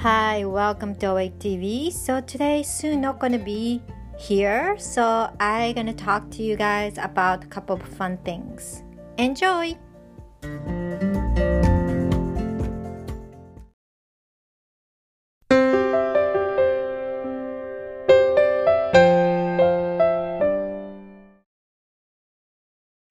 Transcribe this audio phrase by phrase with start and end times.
[0.00, 1.92] Hi, welcome to Awake TV.
[1.92, 3.82] So today soon not gonna be
[4.16, 8.82] here, so I gonna talk to you guys about a couple of fun things.
[9.18, 9.76] Enjoy!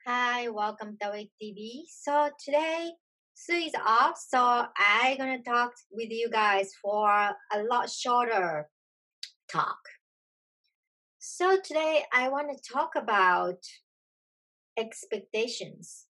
[0.07, 1.05] Hi, welcome to
[1.37, 1.85] TV.
[1.85, 2.93] So today
[3.41, 8.67] Sue is off, so I'm gonna talk with you guys for a lot shorter
[9.49, 9.79] talk.
[11.19, 13.63] So today I want to talk about
[14.77, 16.07] expectations.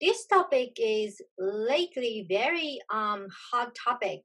[0.00, 4.22] This topic is lately very um hot topic.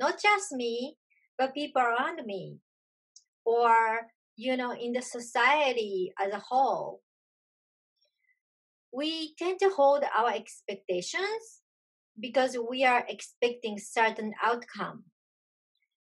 [0.00, 0.96] Not just me,
[1.38, 2.58] but people around me,
[3.44, 7.00] or you know, in the society as a whole
[8.92, 11.62] we tend to hold our expectations
[12.20, 15.04] because we are expecting certain outcome.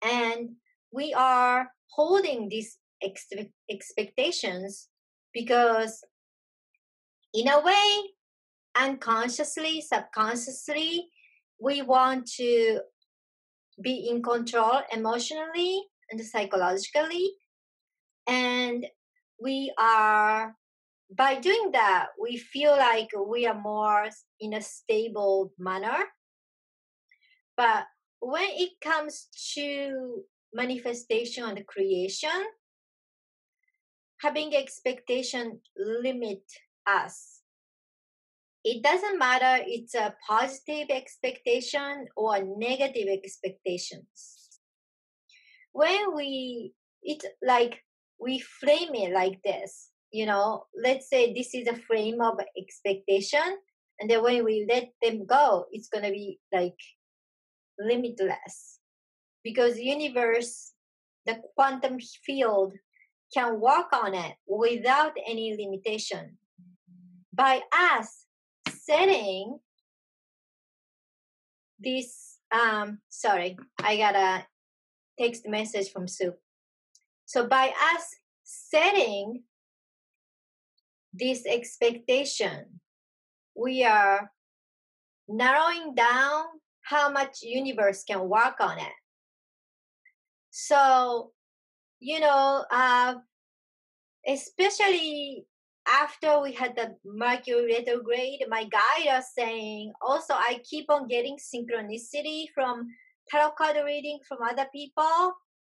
[0.03, 0.51] And
[0.91, 3.27] we are holding these ex-
[3.69, 4.87] expectations
[5.33, 6.03] because
[7.33, 7.99] in a way
[8.77, 11.09] unconsciously subconsciously
[11.59, 12.79] we want to
[13.81, 17.31] be in control emotionally and psychologically.
[18.27, 18.85] And
[19.41, 20.55] we are
[21.15, 26.05] by doing that, we feel like we are more in a stable manner.
[27.57, 27.85] But
[28.19, 32.45] when it comes to manifestation and creation,
[34.19, 36.43] having expectation limit
[36.85, 37.39] us.
[38.63, 44.59] It doesn't matter it's a positive expectation or negative expectations.
[45.71, 47.81] When we it's like
[48.19, 53.57] we frame it like this you know let's say this is a frame of expectation
[53.99, 56.77] and then when we let them go it's to be like
[57.79, 58.79] limitless.
[59.43, 60.73] Because universe
[61.25, 62.73] the quantum field
[63.33, 66.37] can work on it without any limitation.
[67.33, 68.25] By us
[68.69, 69.59] setting
[71.79, 74.45] this um sorry i got a
[75.17, 76.33] text message from sue.
[77.25, 79.43] So by us setting
[81.13, 82.81] this expectation,
[83.55, 84.31] we are
[85.27, 86.45] narrowing down
[86.81, 88.93] how much universe can work on it.
[90.49, 91.31] So,
[91.99, 93.15] you know, uh,
[94.27, 95.45] especially
[95.87, 101.37] after we had the Mercury retrograde, my guide are saying also I keep on getting
[101.37, 102.87] synchronicity from
[103.29, 105.33] tarot card reading from other people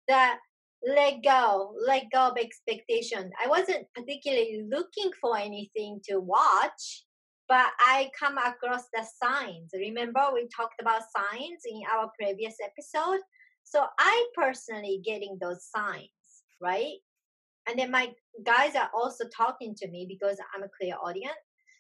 [0.07, 0.39] that
[0.85, 3.31] let go, let go of expectation.
[3.43, 7.05] I wasn't particularly looking for anything to watch,
[7.47, 9.71] but I come across the signs.
[9.73, 13.19] Remember, we talked about signs in our previous episode.
[13.63, 16.09] So I personally getting those signs,
[16.61, 16.97] right?
[17.67, 18.11] And then my
[18.45, 21.33] guys are also talking to me because I'm a clairaudience.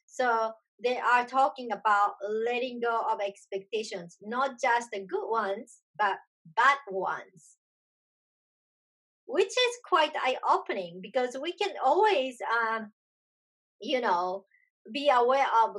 [0.05, 2.13] So they are talking about
[2.45, 6.17] letting go of expectations, not just the good ones, but
[6.55, 7.57] bad ones
[9.33, 12.91] which is quite eye opening because we can always, um,
[13.81, 14.45] you know,
[14.91, 15.77] be aware of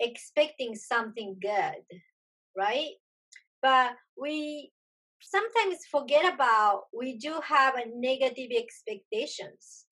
[0.00, 2.00] expecting something good,
[2.56, 2.90] right?
[3.62, 4.72] But we
[5.22, 9.84] sometimes forget about we do have a negative expectations.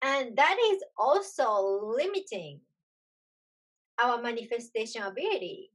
[0.00, 2.60] And that is also limiting
[4.02, 5.72] our manifestation ability.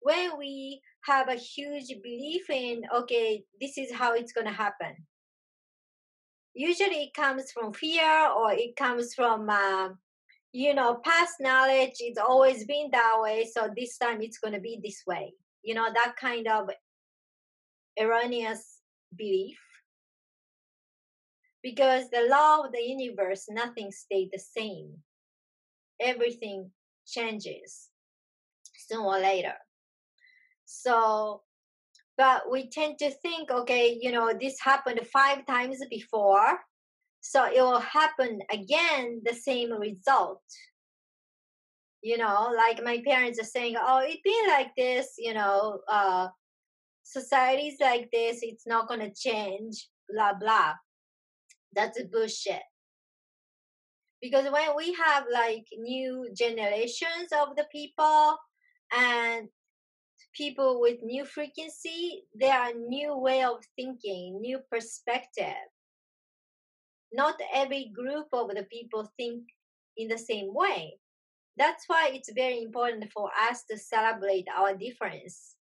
[0.00, 4.94] When we have a huge belief in okay this is how it's going to happen.
[6.54, 9.90] Usually it comes from fear or it comes from uh,
[10.52, 14.60] you know past knowledge it's always been that way so this time it's going to
[14.60, 15.32] be this way.
[15.62, 16.70] You know that kind of
[17.98, 18.80] erroneous
[19.16, 19.58] belief.
[21.62, 24.92] Because the law of the universe nothing stays the same.
[26.00, 26.70] Everything
[27.06, 27.88] changes
[28.88, 29.54] sooner or later
[30.66, 31.42] so,
[32.18, 36.58] but we tend to think, okay, you know, this happened five times before,
[37.20, 40.42] so it will happen again, the same result.
[42.02, 46.28] You know, like my parents are saying, oh, it be like this, you know, uh,
[47.02, 50.74] society's like this, it's not to change, blah, blah.
[51.72, 52.62] That's bullshit
[54.20, 58.36] because when we have like new generations of the people
[58.96, 59.48] and
[60.36, 65.54] people with new frequency, they are new way of thinking, new perspective.
[67.12, 69.44] Not every group of the people think
[69.96, 70.98] in the same way.
[71.56, 75.56] That's why it's very important for us to celebrate our difference.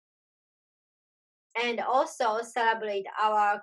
[1.60, 3.62] and also celebrate our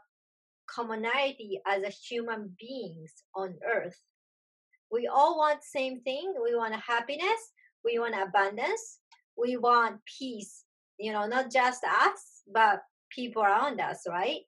[0.67, 3.99] commonality as a human beings on earth.
[4.91, 6.33] We all want same thing.
[6.43, 7.51] We want happiness.
[7.83, 8.99] We want abundance.
[9.37, 10.65] We want peace.
[11.01, 14.41] You know, not just us, but people around us, right?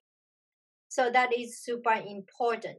[0.88, 2.78] So that is super important.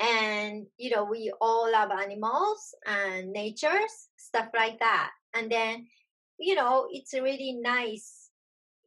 [0.00, 5.10] And you know, we all love animals and natures, stuff like that.
[5.34, 5.86] And then,
[6.38, 8.30] you know, it's really nice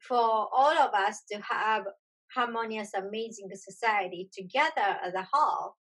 [0.07, 1.85] for all of us to have
[2.33, 5.75] harmonious, amazing society together as a whole.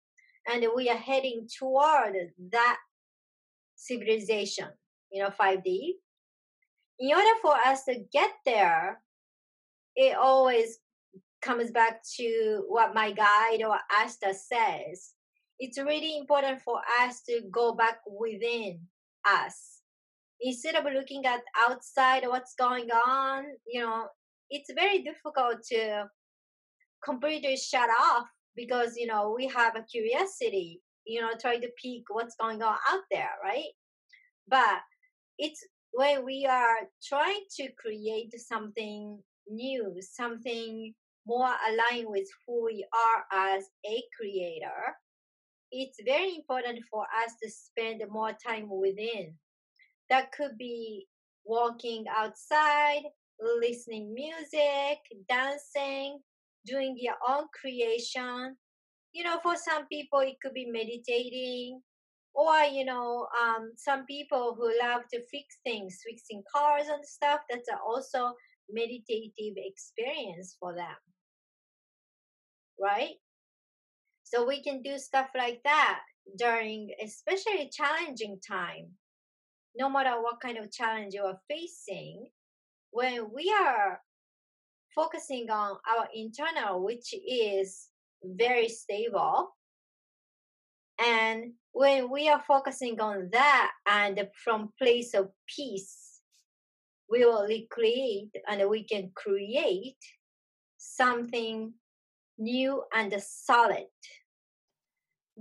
[0.46, 2.14] And we are heading toward
[2.52, 2.78] that
[3.76, 4.69] civilization,
[5.11, 5.94] you know, 5D.
[6.99, 9.00] In order for us to get there,
[9.96, 10.79] it always
[11.43, 15.12] comes back to what my guide or Ashtar says.
[15.58, 18.81] It's really important for us to go back within
[19.25, 19.75] us
[20.41, 24.06] instead of looking at outside what's going on you know
[24.50, 26.05] it's very difficult to
[27.05, 28.26] completely shut off
[28.56, 32.76] because you know we have a curiosity you know try to peek what's going on
[32.90, 33.73] out there right
[34.49, 34.81] but
[35.38, 35.64] it's
[35.94, 39.19] when we are trying to create something
[39.49, 40.93] new something
[41.26, 44.96] more aligned with who we are as a creator
[45.70, 49.35] it's very important for us to spend more time within
[50.11, 51.06] that could be
[51.44, 53.02] walking outside,
[53.61, 54.99] listening music,
[55.29, 56.19] dancing,
[56.67, 58.56] doing your own creation.
[59.12, 61.81] You know, for some people it could be meditating,
[62.34, 67.40] or you know, um, some people who love to fix things, fixing cars and stuff.
[67.50, 68.32] That's also
[68.70, 70.96] meditative experience for them,
[72.81, 73.16] right?
[74.25, 76.00] So we can do stuff like that
[76.38, 78.88] during especially challenging time
[79.76, 82.26] no matter what kind of challenge you are facing,
[82.90, 84.00] when we are
[84.94, 87.88] focusing on our internal, which is
[88.22, 89.50] very stable,
[91.04, 96.23] and when we are focusing on that and from place of peace,
[97.11, 100.03] we will recreate and we can create
[100.79, 101.75] something
[102.38, 103.87] new and solid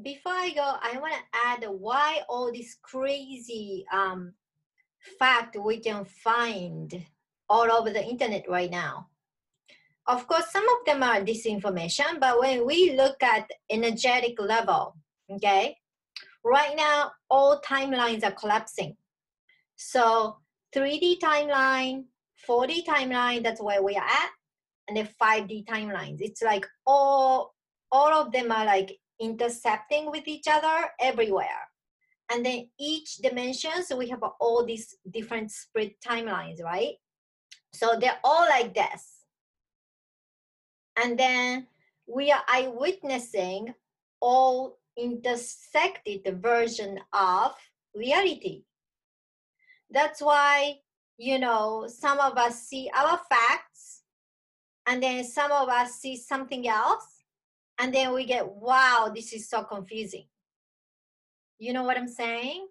[0.02, 4.34] before I go, I want to add why all this crazy um,
[5.20, 7.06] fact we can find
[7.50, 9.10] all over the internet right now.
[10.08, 14.98] Of course, some of them are disinformation, but when we look at energetic level,
[15.32, 15.78] okay,
[16.44, 18.95] right now all timelines are collapsing.
[19.75, 20.38] So
[20.75, 22.06] 3D timeline,
[22.48, 24.30] 4D timeline, that's where we are at,
[24.88, 26.18] and the 5D timelines.
[26.19, 27.54] It's like all
[27.92, 31.69] all of them are like intercepting with each other everywhere.
[32.31, 36.96] And then each dimension, so we have all these different split timelines, right?
[37.72, 39.25] So they're all like this.
[40.98, 41.68] And then
[42.07, 43.74] we are eyewitnessing
[44.19, 47.54] all intersected version of
[47.95, 48.63] reality.
[49.90, 50.75] That's why,
[51.18, 54.01] you know, some of us see our facts
[54.88, 57.24] and then some of us see something else
[57.80, 60.25] and then we get wow this is so confusing
[61.60, 62.68] you know what i'm saying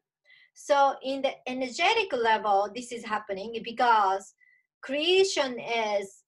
[0.55, 4.35] so in the energetic level this is happening because
[4.83, 6.22] creation is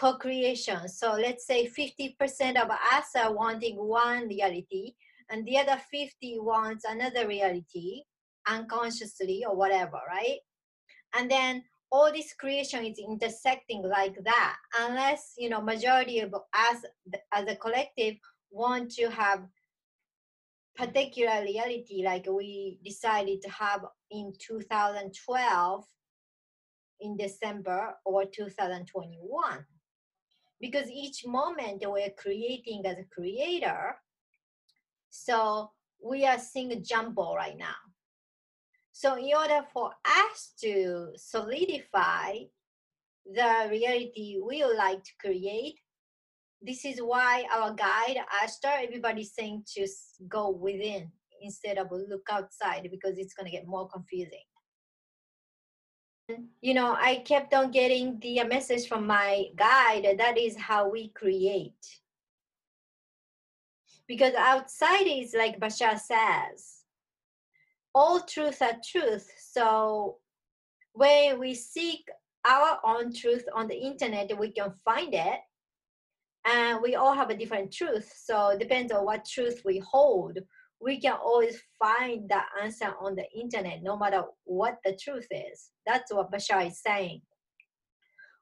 [0.00, 0.88] co-creation.
[0.88, 4.94] So let's say 50% of us are wanting one reality
[5.28, 8.04] and the other 50 wants another reality
[8.48, 10.38] unconsciously or whatever right?
[11.14, 16.78] And then all this creation is intersecting like that unless you know majority of us
[17.32, 18.14] as a collective
[18.50, 19.40] want to have
[20.76, 23.80] particular reality like we decided to have
[24.12, 25.84] in 2012
[27.00, 29.66] in december or 2021
[30.60, 33.96] because each moment we're creating as a creator
[35.10, 35.70] so
[36.02, 37.76] we are seeing a jumble right now
[39.00, 42.34] so, in order for us to solidify
[43.24, 45.78] the reality we would like to create,
[46.60, 49.86] this is why our guide, Ashtar, everybody's saying to
[50.28, 54.44] go within instead of look outside because it's going to get more confusing.
[56.60, 60.88] You know, I kept on getting the uh, message from my guide that is how
[60.88, 62.00] we create.
[64.06, 66.80] Because outside is like Bashar says,
[67.94, 69.30] all truth are truth.
[69.38, 70.18] So
[70.92, 72.08] when we seek
[72.46, 75.40] our own truth on the internet, we can find it.
[76.46, 78.12] And we all have a different truth.
[78.16, 80.38] So depends on what truth we hold.
[80.80, 85.70] We can always find the answer on the internet, no matter what the truth is.
[85.86, 87.22] That's what Bashar is saying.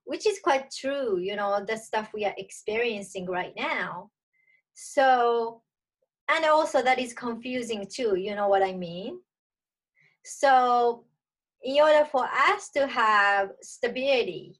[0.05, 4.11] which is quite true, you know, the stuff we are experiencing right now.
[4.73, 5.63] So,
[6.31, 9.21] and also that is confusing too, you know what I mean?
[10.25, 11.05] So,
[11.63, 14.59] in order for us to have stability,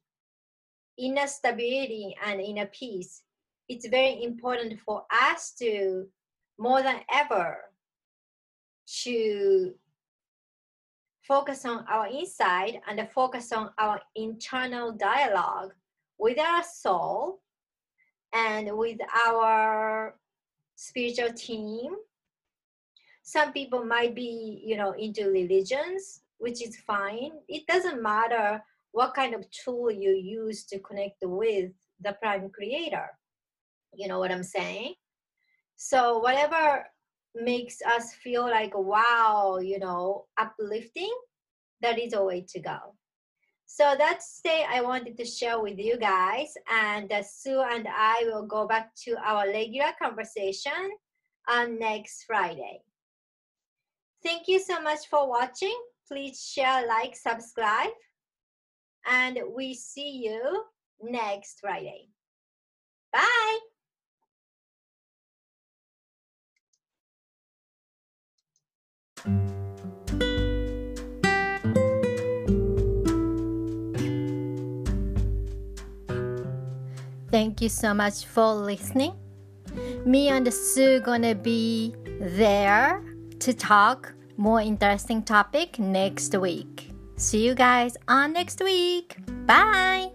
[0.97, 3.23] inner stability and inner peace,
[3.67, 6.07] it's very important for us to,
[6.59, 7.57] more than ever,
[9.03, 9.73] to
[11.21, 15.73] focus on our inside and focus on our internal dialogue
[16.17, 17.39] with our soul
[18.33, 18.97] and with
[19.27, 20.15] our
[20.75, 21.93] spiritual team.
[23.23, 27.31] Some people might be you know into religions which is fine.
[27.47, 33.07] It doesn't matter what kind of tool you use to connect with the prime creator.
[33.93, 34.93] You know what i'm saying
[35.81, 36.85] so whatever
[37.33, 41.13] makes us feel like wow you know uplifting
[41.81, 42.77] that is a way to go.
[43.65, 48.23] So that's the i wanted to share with you guys and uh, sue and i
[48.25, 50.91] will go back to our regular conversation
[51.47, 52.81] on next friday.
[54.21, 55.79] Thank you so much for watching.
[56.09, 57.95] Please share like subscribe
[59.09, 60.65] and we see you
[61.01, 62.09] next friday.
[63.13, 63.68] Bye
[77.31, 79.13] Thank you so much for listening.
[80.05, 83.03] Me and Sue gonna be there
[83.39, 86.91] to talk more interesting topic next week.
[87.17, 89.17] See you guys on next week.
[89.45, 90.11] Bye.